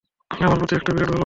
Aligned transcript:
আমার 0.31 0.57
প্রতি 0.57 0.73
একটা 0.75 0.91
বিরাট 0.91 1.07
ভালবাসা। 1.07 1.19